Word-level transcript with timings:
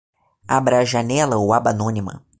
Abra 0.57 0.79
a 0.79 0.83
janela 0.85 1.37
ou 1.37 1.53
aba 1.53 1.69
anônima 1.69 2.25